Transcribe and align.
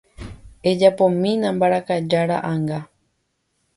Ejapomína 0.69 1.47
mbarakaja 1.55 2.19
ra'ãnga. 2.31 2.79